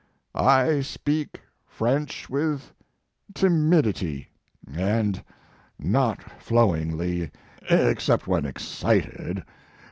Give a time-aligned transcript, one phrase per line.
[0.33, 2.73] I speak French with
[3.35, 4.29] timidity,
[4.75, 5.23] and
[5.77, 7.29] not flowingly,
[7.69, 9.43] except when excited.